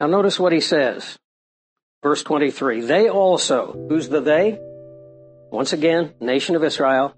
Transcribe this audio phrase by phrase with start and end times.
[0.00, 1.18] Now notice what he says.
[2.02, 2.82] Verse 23.
[2.82, 4.58] They also, who's the they?
[5.50, 7.14] Once again, nation of Israel.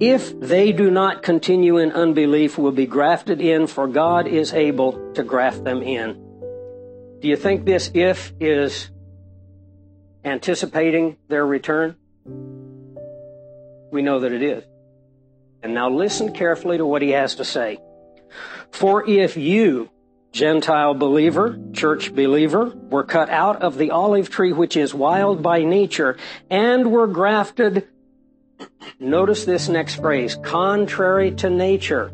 [0.00, 5.12] If they do not continue in unbelief, will be grafted in, for God is able
[5.12, 6.14] to graft them in.
[7.20, 8.90] Do you think this if is
[10.24, 11.96] anticipating their return?
[13.92, 14.64] We know that it is.
[15.62, 17.78] And now listen carefully to what he has to say.
[18.70, 19.90] For if you,
[20.32, 25.64] Gentile believer, church believer, were cut out of the olive tree which is wild by
[25.64, 26.16] nature
[26.48, 27.88] and were grafted,
[29.00, 32.12] notice this next phrase, contrary to nature.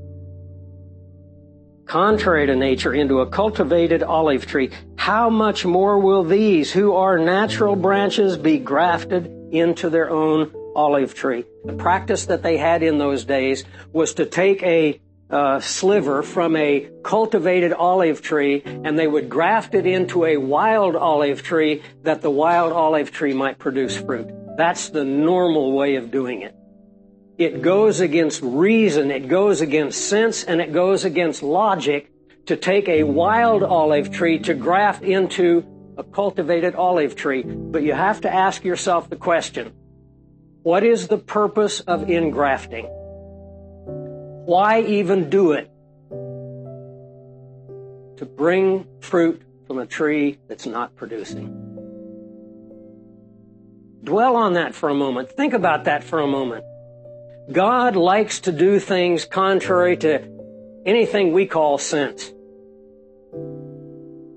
[1.84, 7.18] Contrary to nature into a cultivated olive tree, how much more will these who are
[7.18, 11.44] natural branches be grafted into their own olive tree?
[11.64, 16.56] The practice that they had in those days was to take a uh, sliver from
[16.56, 22.22] a cultivated olive tree and they would graft it into a wild olive tree that
[22.22, 24.28] the wild olive tree might produce fruit.
[24.56, 26.54] That's the normal way of doing it.
[27.38, 32.10] It goes against reason, it goes against sense, and it goes against logic
[32.46, 35.66] to take a wild olive tree to graft into
[35.98, 37.42] a cultivated olive tree.
[37.42, 39.72] But you have to ask yourself the question,
[40.62, 42.90] what is the purpose of ingrafting?
[44.46, 45.68] Why even do it?
[48.18, 51.48] To bring fruit from a tree that's not producing.
[54.04, 55.32] Dwell on that for a moment.
[55.32, 56.64] Think about that for a moment.
[57.50, 60.22] God likes to do things contrary to
[60.86, 62.30] anything we call sense.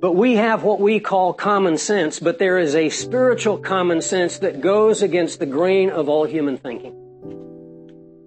[0.02, 4.40] But we have what we call common sense, but there is a spiritual common sense
[4.40, 7.09] that goes against the grain of all human thinking.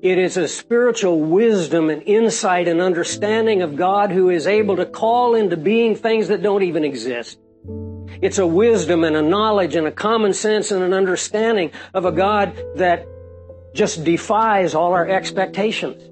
[0.03, 4.85] It is a spiritual wisdom and insight and understanding of God who is able to
[4.85, 7.39] call into being things that don't even exist.
[8.21, 12.11] It's a wisdom and a knowledge and a common sense and an understanding of a
[12.11, 13.07] God that
[13.75, 16.03] just defies all our expectations.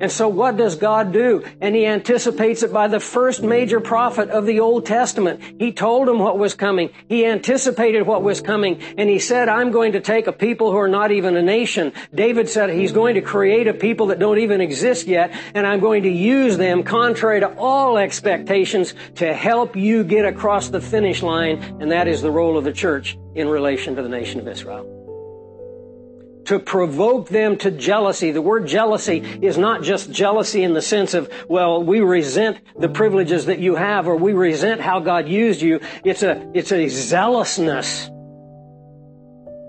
[0.00, 1.44] And so what does God do?
[1.60, 5.40] And he anticipates it by the first major prophet of the Old Testament.
[5.58, 6.90] He told him what was coming.
[7.08, 8.80] He anticipated what was coming.
[8.96, 11.92] And he said, I'm going to take a people who are not even a nation.
[12.14, 15.32] David said he's going to create a people that don't even exist yet.
[15.54, 20.70] And I'm going to use them contrary to all expectations to help you get across
[20.70, 21.58] the finish line.
[21.80, 24.99] And that is the role of the church in relation to the nation of Israel
[26.50, 28.32] to provoke them to jealousy.
[28.32, 32.88] The word jealousy is not just jealousy in the sense of, well, we resent the
[32.88, 35.78] privileges that you have or we resent how God used you.
[36.04, 38.10] It's a, it's a zealousness.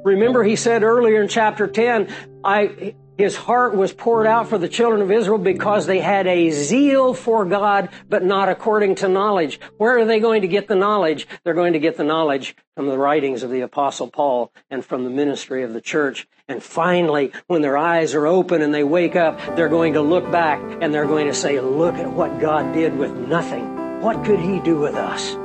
[0.04, 2.12] Remember he said earlier in chapter 10,
[2.44, 6.50] I, his heart was poured out for the children of Israel because they had a
[6.50, 9.60] zeal for God, but not according to knowledge.
[9.78, 11.28] Where are they going to get the knowledge?
[11.44, 15.04] They're going to get the knowledge from the writings of the apostle Paul and from
[15.04, 16.28] the ministry of the church.
[16.48, 20.32] And finally, when their eyes are open and they wake up, they're going to look
[20.32, 24.02] back and they're going to say, look at what God did with nothing.
[24.02, 25.36] What could he do with us?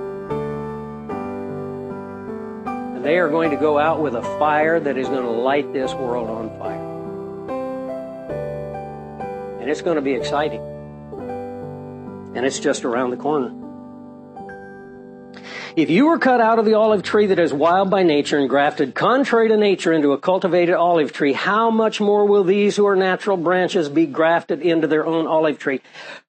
[2.96, 5.74] And they are going to go out with a fire that is going to light
[5.74, 6.75] this world on fire
[9.66, 10.60] and it's going to be exciting.
[12.36, 13.52] And it's just around the corner.
[15.74, 18.48] If you were cut out of the olive tree that is wild by nature and
[18.48, 22.86] grafted contrary to nature into a cultivated olive tree, how much more will these who
[22.86, 25.80] are natural branches be grafted into their own olive tree?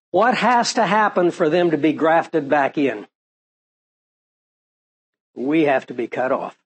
[0.10, 3.06] What has to happen for them to be grafted back in?
[5.36, 6.58] We have to be cut off.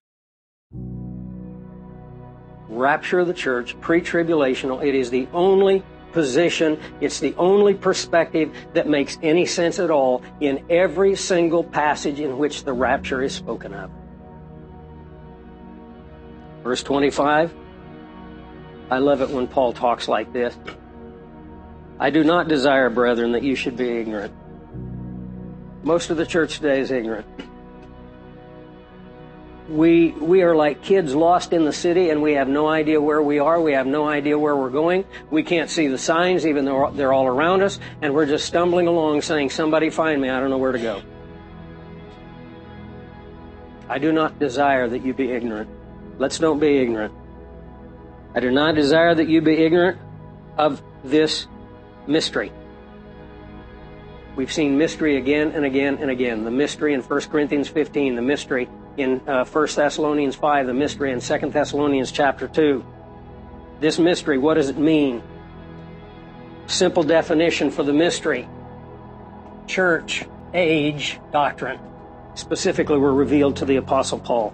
[2.70, 6.80] Rapture of the church, pre-tribulational, it is the only position.
[7.00, 12.38] It's the only perspective that makes any sense at all in every single passage in
[12.38, 13.92] which the rapture is spoken of.
[16.64, 17.54] Verse 25.
[18.90, 20.58] I love it when Paul talks like this.
[22.00, 24.34] I do not desire, brethren, that you should be ignorant.
[25.84, 27.26] Most of the church today is ignorant
[29.72, 33.22] we we are like kids lost in the city and we have no idea where
[33.22, 33.60] we are.
[33.62, 35.06] We have no idea where we're going.
[35.30, 38.88] We can't see the signs even though they're all around us and we're just stumbling
[38.88, 40.30] along saying somebody find me.
[40.30, 41.02] I don't know where to go.
[43.88, 45.70] I do not desire that you be ignorant.
[46.18, 47.14] Let's don't be ignorant.
[48.36, 50.00] I do not desire that you be ignorant
[50.58, 51.48] of this
[52.08, 52.52] mystery.
[54.36, 56.46] We've seen mystery again and again and again.
[56.46, 61.12] The mystery in 1 Corinthians 15, the mystery in uh, 1 Thessalonians 5, the mystery
[61.12, 62.86] in 2 Thessalonians chapter 2.
[63.80, 65.24] This mystery, what does it mean?
[66.68, 68.48] Simple definition for the mystery.
[69.68, 71.80] Church, age doctrine
[72.36, 74.54] specifically were revealed to the Apostle Paul.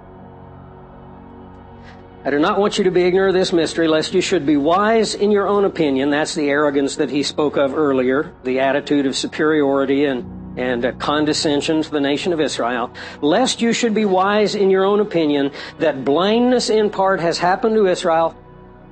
[2.26, 4.58] I do not want you to be ignorant of this mystery, lest you should be
[4.58, 6.10] wise in your own opinion.
[6.10, 10.26] That's the arrogance that he spoke of earlier, the attitude of superiority and,
[10.58, 12.92] and uh, condescension to the nation of Israel.
[13.22, 17.76] Lest you should be wise in your own opinion, that blindness in part has happened
[17.76, 18.36] to Israel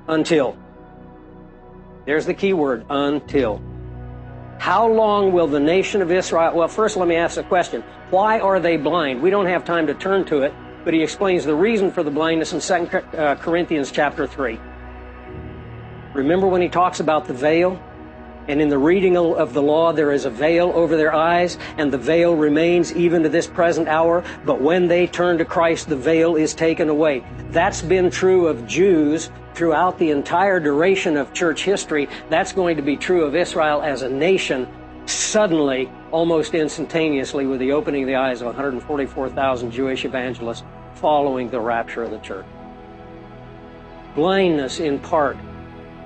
[0.08, 0.56] until.
[2.06, 3.60] There's the key word, until.
[4.58, 6.56] How long will the nation of Israel?
[6.56, 7.82] Well, first let me ask a question.
[8.10, 9.20] Why are they blind?
[9.20, 10.54] We don't have time to turn to it
[10.86, 14.56] but he explains the reason for the blindness in 2 uh, Corinthians chapter 3.
[16.14, 17.82] Remember when he talks about the veil?
[18.48, 21.92] And in the reading of the law, there is a veil over their eyes, and
[21.92, 24.22] the veil remains even to this present hour.
[24.44, 27.24] But when they turn to Christ, the veil is taken away.
[27.50, 32.08] That's been true of Jews throughout the entire duration of church history.
[32.28, 34.68] That's going to be true of Israel as a nation
[35.06, 40.64] suddenly, almost instantaneously, with the opening of the eyes of 144,000 Jewish evangelists
[40.94, 42.46] following the rapture of the church.
[44.14, 45.36] Blindness in part.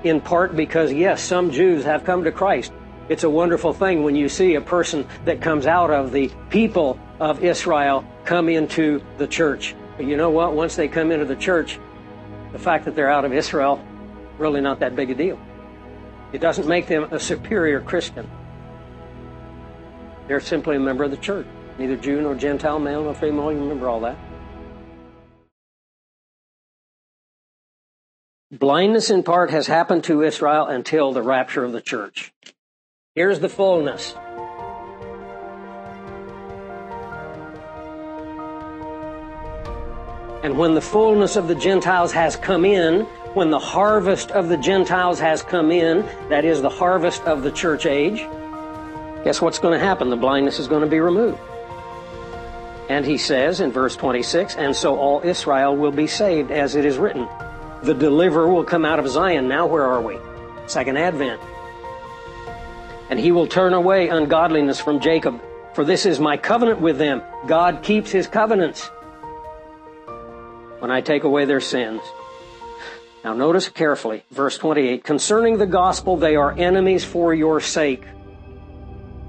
[0.03, 2.73] In part because, yes, some Jews have come to Christ.
[3.09, 6.99] It's a wonderful thing when you see a person that comes out of the people
[7.19, 9.75] of Israel come into the church.
[9.97, 10.55] But you know what?
[10.55, 11.79] Once they come into the church,
[12.53, 13.85] the fact that they're out of Israel,
[14.39, 15.39] really not that big a deal.
[16.33, 18.31] It doesn't make them a superior Christian.
[20.29, 21.47] They're simply a member of the church.
[21.79, 23.53] Neither Jew nor Gentile, male nor female.
[23.53, 24.17] You remember all that.
[28.53, 32.33] Blindness in part has happened to Israel until the rapture of the church.
[33.15, 34.17] Here's the fullness.
[40.43, 43.03] And when the fullness of the Gentiles has come in,
[43.35, 47.53] when the harvest of the Gentiles has come in, that is the harvest of the
[47.53, 48.27] church age,
[49.23, 50.11] guess what's going to happen?
[50.11, 51.39] The blindness is going to be removed.
[52.89, 56.85] And he says in verse 26, and so all Israel will be saved as it
[56.85, 57.29] is written.
[57.83, 59.49] The deliverer will come out of Zion.
[59.49, 60.19] Now, where are we?
[60.67, 61.41] Second Advent.
[63.09, 65.41] And he will turn away ungodliness from Jacob,
[65.75, 67.23] for this is my covenant with them.
[67.47, 68.91] God keeps his covenants
[70.79, 72.03] when I take away their sins.
[73.25, 78.05] Now, notice carefully, verse 28 concerning the gospel, they are enemies for your sake.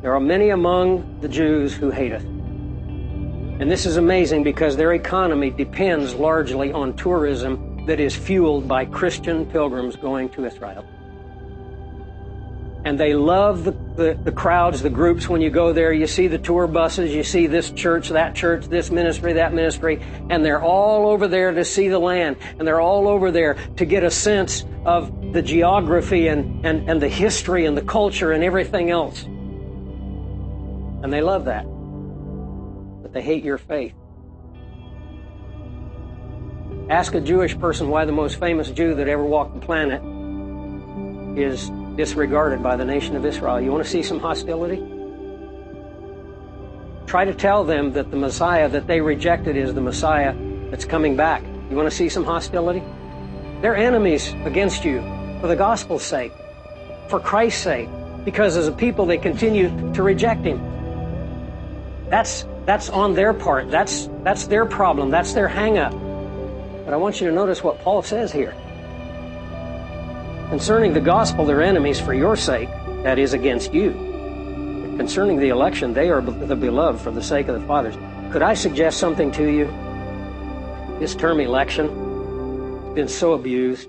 [0.02, 2.24] There are many among the Jews who hate it.
[2.24, 8.86] And this is amazing because their economy depends largely on tourism that is fueled by
[8.86, 10.86] Christian pilgrims going to Israel.
[12.84, 15.30] And they love the, the, the, crowds, the groups.
[15.30, 18.66] When you go there, you see the tour buses, you see this church, that church,
[18.66, 20.02] this ministry, that ministry,
[20.32, 22.38] and they're all over there to see the land.
[22.58, 27.00] And they're all over there to get a sense of the geography and, and, and
[27.00, 29.24] the history and the culture and everything else.
[31.04, 31.66] And they love that.
[33.04, 33.94] But they hate your faith.
[36.92, 40.02] Ask a Jewish person why the most famous Jew that ever walked the planet
[41.40, 43.62] is disregarded by the nation of Israel.
[43.62, 44.84] You want to see some hostility?
[47.08, 50.36] Try to tell them that the Messiah that they rejected is the Messiah
[50.70, 51.42] that's coming back.
[51.70, 52.84] You want to see some hostility?
[53.62, 55.00] They're enemies against you
[55.40, 56.34] for the gospel's sake,
[57.08, 57.88] for Christ's sake,
[58.26, 60.60] because as a people they continue to reject him.
[62.10, 63.72] That's that's on their part.
[63.72, 65.10] That's that's their problem.
[65.10, 66.11] That's their hang up.
[66.86, 68.54] But I want you to notice what Paul says here.
[70.50, 72.70] Concerning the gospel, they're enemies for your sake,
[73.04, 73.92] that is, against you.
[74.98, 77.96] Concerning the election, they are the beloved for the sake of the fathers.
[78.32, 79.66] Could I suggest something to you?
[81.00, 81.88] This term election
[82.86, 83.88] has been so abused.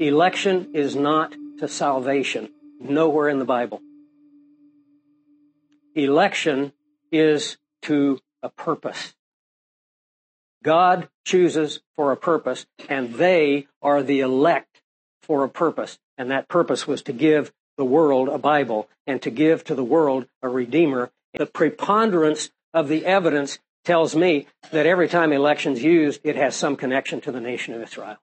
[0.00, 2.48] Election is not to salvation,
[2.80, 3.80] nowhere in the Bible.
[5.94, 6.72] Election
[7.12, 9.14] is to a purpose.
[10.62, 14.82] God chooses for a purpose, and they are the elect
[15.22, 15.98] for a purpose.
[16.16, 19.84] And that purpose was to give the world a Bible and to give to the
[19.84, 21.10] world a Redeemer.
[21.34, 26.76] The preponderance of the evidence tells me that every time election's used, it has some
[26.76, 28.18] connection to the nation of Israel.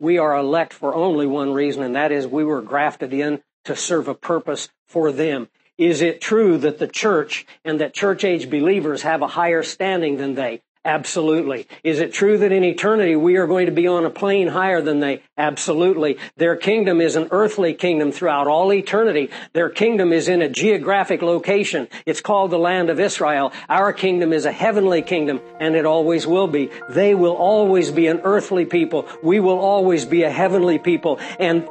[0.00, 3.76] We are elect for only one reason, and that is we were grafted in to
[3.76, 5.48] serve a purpose for them.
[5.78, 10.16] Is it true that the church and that church age believers have a higher standing
[10.16, 10.62] than they?
[10.86, 11.66] Absolutely.
[11.82, 14.82] Is it true that in eternity we are going to be on a plane higher
[14.82, 15.22] than they?
[15.38, 16.18] Absolutely.
[16.36, 19.30] Their kingdom is an earthly kingdom throughout all eternity.
[19.54, 21.88] Their kingdom is in a geographic location.
[22.04, 23.50] It's called the land of Israel.
[23.70, 26.68] Our kingdom is a heavenly kingdom and it always will be.
[26.90, 29.08] They will always be an earthly people.
[29.22, 31.18] We will always be a heavenly people.
[31.40, 31.66] And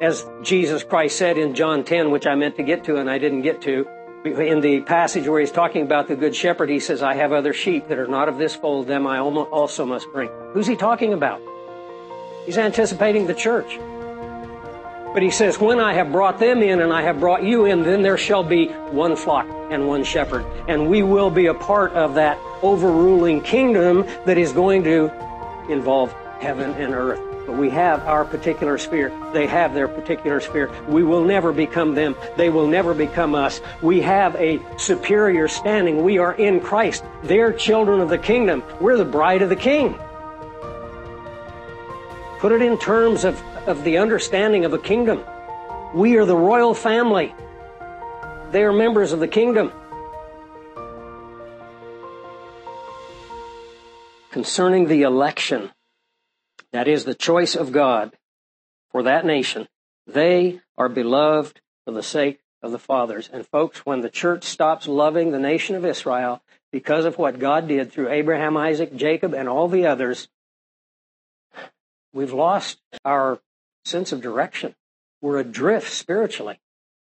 [0.00, 3.18] as Jesus Christ said in John 10, which I meant to get to and I
[3.18, 3.84] didn't get to,
[4.24, 7.52] In the passage where he's talking about the good shepherd, he says, I have other
[7.52, 10.28] sheep that are not of this fold, them I also must bring.
[10.52, 11.40] Who's he talking about?
[12.44, 13.78] He's anticipating the church.
[15.14, 17.82] But he says, When I have brought them in and I have brought you in,
[17.82, 20.44] then there shall be one flock and one shepherd.
[20.66, 25.12] And we will be a part of that overruling kingdom that is going to
[25.70, 27.27] involve heaven and earth.
[27.48, 29.10] But we have our particular sphere.
[29.32, 30.70] They have their particular sphere.
[30.86, 32.14] We will never become them.
[32.36, 33.62] They will never become us.
[33.80, 36.04] We have a superior standing.
[36.04, 37.04] We are in Christ.
[37.22, 38.62] They're children of the kingdom.
[38.82, 39.98] We're the bride of the king.
[42.38, 45.24] Put it in terms of, of the understanding of a kingdom.
[45.94, 47.34] We are the royal family.
[48.50, 49.72] They are members of the kingdom.
[54.32, 55.70] Concerning the election,
[56.72, 58.16] that is the choice of God
[58.90, 59.68] for that nation,
[60.06, 63.28] they are beloved for the sake of the fathers.
[63.32, 67.68] And folks, when the church stops loving the nation of Israel because of what God
[67.68, 70.28] did through Abraham, Isaac, Jacob, and all the others,
[72.12, 73.38] We've lost our
[73.84, 74.74] sense of direction.
[75.20, 76.58] We're adrift spiritually.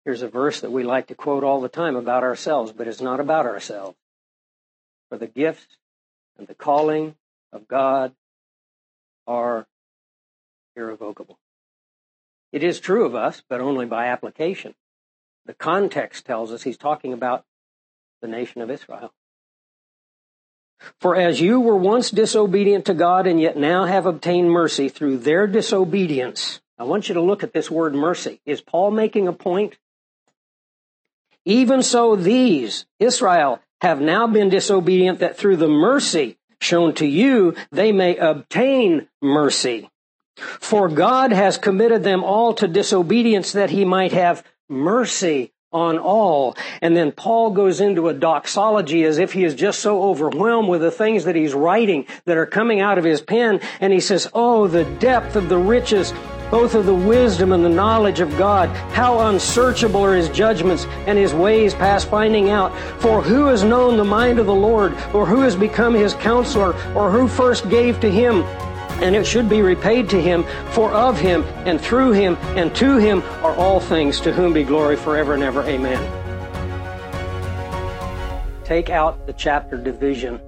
[0.04, 3.00] Here's a verse that we like to quote all the time about ourselves, but it's
[3.00, 3.96] not about ourselves.
[5.08, 5.76] For the gifts
[6.38, 7.16] and the calling
[7.52, 8.14] of God
[9.26, 9.66] are
[10.76, 11.38] irrevocable.
[12.52, 14.74] It is true of us, but only by application.
[15.46, 17.44] The context tells us he's talking about
[18.20, 19.12] the nation of Israel.
[21.00, 25.18] For as you were once disobedient to God and yet now have obtained mercy through
[25.18, 26.60] their disobedience.
[26.78, 28.40] I want you to look at this word mercy.
[28.44, 29.78] Is Paul making a point?
[31.44, 37.54] Even so these, Israel, have now been disobedient that through the mercy shown to you,
[37.70, 39.90] they may obtain mercy.
[40.36, 46.56] For God has committed them all to disobedience that he might have mercy on all.
[46.80, 50.82] And then Paul goes into a doxology as if he is just so overwhelmed with
[50.82, 53.60] the things that he's writing that are coming out of his pen.
[53.80, 56.12] And he says, Oh, the depth of the riches,
[56.52, 58.68] both of the wisdom and the knowledge of God.
[58.92, 62.76] How unsearchable are his judgments and his ways past finding out.
[63.00, 66.74] For who has known the mind of the Lord, or who has become his counselor,
[66.94, 68.44] or who first gave to him?
[69.02, 72.98] and it should be repaid to him, for of him and through him and to
[72.98, 75.62] him are all things, to whom be glory forever and ever.
[75.64, 75.98] Amen.
[78.64, 80.40] Take out the chapter division.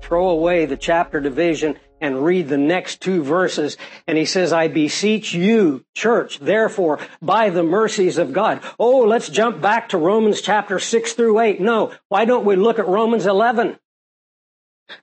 [0.00, 3.78] Throw away the chapter division and read the next two verses.
[4.06, 8.60] And he says, I beseech you, church, therefore, by the mercies of God.
[8.78, 11.62] Oh, let's jump back to Romans chapter 6 through 8.
[11.62, 13.78] No, why don't we look at Romans 11?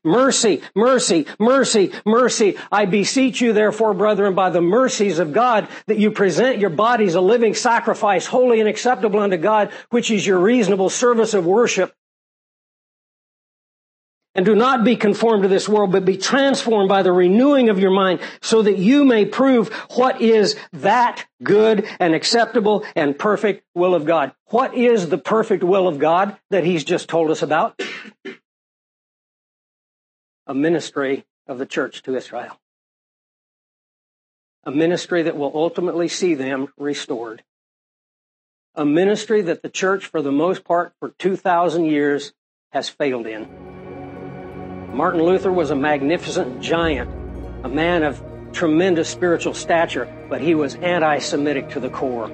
[0.04, 2.56] Mercy, mercy, mercy, mercy.
[2.72, 7.16] I beseech you, therefore, brethren, by the mercies of God, that you present your bodies
[7.16, 11.96] a living sacrifice, holy and acceptable unto God, which is your reasonable service of worship.
[14.34, 17.80] And do not be conformed to this world, but be transformed by the renewing of
[17.80, 23.66] your mind, so that you may prove what is that good and acceptable and perfect
[23.76, 24.32] will of God.
[24.48, 27.82] What is the perfect will of God that He's just told us about?
[30.52, 32.60] a ministry of the church to Israel.
[34.66, 37.42] A ministry that will ultimately see them restored.
[38.76, 42.34] A ministry that the church, for the most part, for 2,000 years,
[42.72, 43.71] has failed in.
[44.94, 47.10] Martin Luther was a magnificent giant,
[47.64, 48.22] a man of
[48.52, 52.30] tremendous spiritual stature, but he was anti Semitic to the core.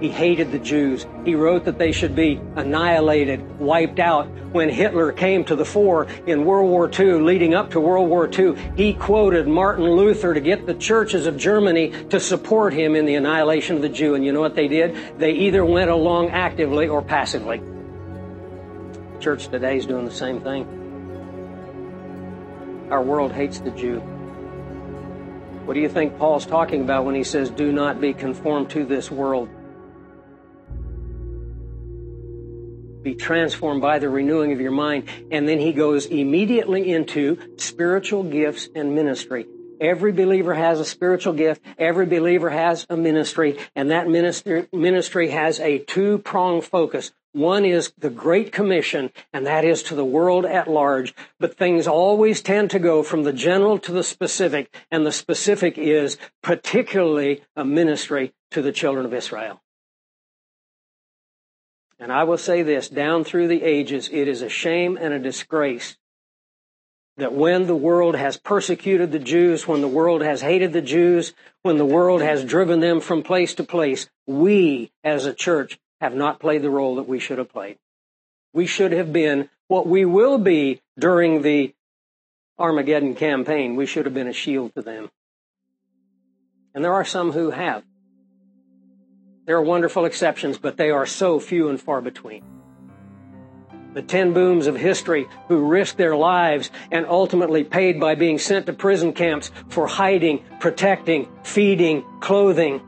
[0.00, 1.06] He hated the Jews.
[1.24, 4.26] He wrote that they should be annihilated, wiped out.
[4.52, 8.28] When Hitler came to the fore in World War II, leading up to World War
[8.30, 13.06] II, he quoted Martin Luther to get the churches of Germany to support him in
[13.06, 14.14] the annihilation of the Jew.
[14.14, 15.18] And you know what they did?
[15.18, 17.60] They either went along actively or passively.
[19.20, 20.75] Church today is doing the same thing.
[22.90, 24.00] Our world hates the Jew.
[25.64, 28.84] What do you think Paul's talking about when he says, do not be conformed to
[28.84, 29.48] this world?
[33.06, 35.08] be transformed by the renewing of your mind.
[35.30, 39.46] And then he goes immediately into spiritual gifts and ministry.
[39.80, 41.62] Every believer has a spiritual gift.
[41.78, 43.58] Every believer has a ministry.
[43.74, 47.12] And that ministry, ministry has a two pronged focus.
[47.32, 51.14] One is the Great Commission, and that is to the world at large.
[51.38, 55.76] But things always tend to go from the general to the specific, and the specific
[55.76, 59.60] is particularly a ministry to the children of Israel.
[61.98, 65.18] And I will say this, down through the ages, it is a shame and a
[65.18, 65.96] disgrace
[67.16, 71.32] that when the world has persecuted the Jews, when the world has hated the Jews,
[71.62, 76.14] when the world has driven them from place to place, we as a church have
[76.14, 77.78] not played the role that we should have played.
[78.52, 81.74] We should have been what we will be during the
[82.58, 83.76] Armageddon campaign.
[83.76, 85.10] We should have been a shield to them.
[86.74, 87.82] And there are some who have.
[89.46, 92.42] There are wonderful exceptions, but they are so few and far between.
[93.96, 98.66] The ten Booms of history who risked their lives and ultimately paid by being sent
[98.66, 102.82] to prison camps for hiding, protecting, feeding, clothing.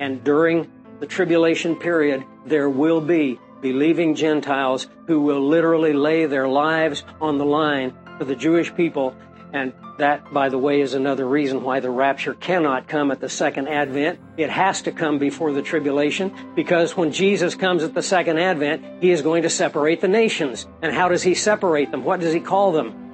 [0.00, 6.48] And during the tribulation period, there will be believing Gentiles who will literally lay their
[6.48, 9.14] lives on the line for the Jewish people.
[9.52, 13.28] And that, by the way, is another reason why the rapture cannot come at the
[13.28, 14.18] second advent.
[14.36, 19.02] It has to come before the tribulation because when Jesus comes at the second advent,
[19.02, 20.66] he is going to separate the nations.
[20.82, 22.04] And how does he separate them?
[22.04, 23.05] What does he call them?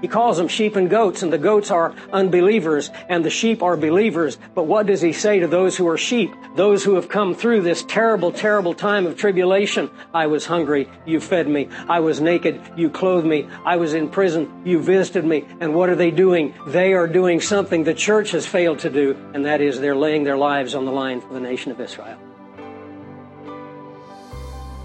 [0.00, 3.76] He calls them sheep and goats, and the goats are unbelievers, and the sheep are
[3.76, 4.38] believers.
[4.54, 6.32] But what does he say to those who are sheep?
[6.54, 9.90] Those who have come through this terrible, terrible time of tribulation.
[10.14, 11.68] I was hungry, you fed me.
[11.88, 13.48] I was naked, you clothed me.
[13.64, 15.46] I was in prison, you visited me.
[15.60, 16.54] And what are they doing?
[16.66, 20.24] They are doing something the church has failed to do, and that is they're laying
[20.24, 22.18] their lives on the line for the nation of Israel.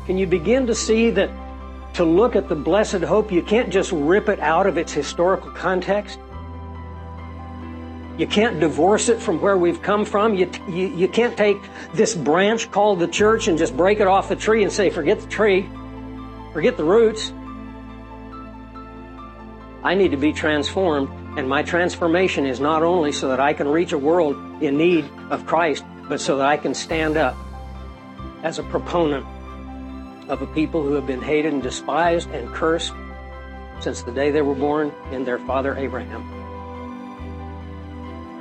[0.06, 1.30] Can you begin to see that
[1.94, 5.52] to look at the blessed hope, you can't just rip it out of its historical
[5.52, 6.20] context.
[8.18, 10.36] You can't divorce it from where we've come from.
[10.36, 11.58] You, you, you can't take
[11.94, 15.20] this branch called the church and just break it off the tree and say, forget
[15.20, 15.68] the tree,
[16.52, 17.32] forget the roots.
[19.84, 23.68] I need to be transformed, and my transformation is not only so that I can
[23.68, 27.36] reach a world in need of Christ, but so that I can stand up
[28.44, 29.26] as a proponent
[30.28, 32.94] of a people who have been hated and despised and cursed
[33.80, 36.42] since the day they were born in their father Abraham.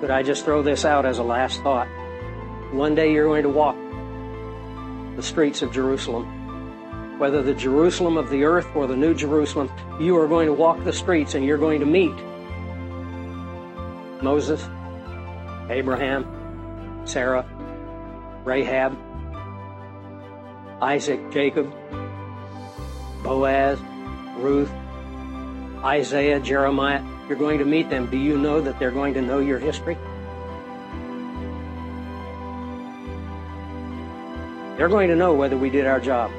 [0.00, 1.86] Could I just throw this out as a last thought?
[2.72, 3.76] One day you're going to walk
[5.16, 7.18] the streets of Jerusalem.
[7.18, 10.82] Whether the Jerusalem of the earth or the New Jerusalem, you are going to walk
[10.82, 12.14] the streets and you're going to meet
[14.22, 14.62] Moses,
[15.68, 16.26] Abraham,
[17.04, 17.44] Sarah,
[18.44, 18.96] Rahab,
[20.82, 21.72] Isaac, Jacob,
[23.22, 23.78] Boaz,
[24.36, 24.68] Ruth,
[25.84, 27.04] Isaiah, Jeremiah.
[27.28, 28.10] You're going to meet them.
[28.10, 29.96] Do you know that they're going to know your history?
[34.76, 36.32] They're going to know whether we did our job.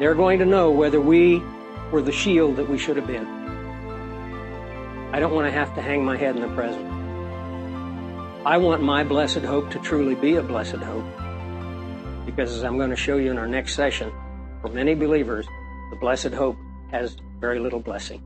[0.00, 1.40] They're going to know whether we
[1.92, 3.26] were the shield that we should have been.
[5.12, 6.84] I don't want to have to hang my head in the present.
[8.44, 11.06] I want my blessed hope to truly be a blessed hope
[12.26, 14.12] because as I'm going to show you in our next session,
[14.60, 15.46] for many believers,
[15.90, 16.56] the blessed hope
[16.90, 18.22] has very little blessing.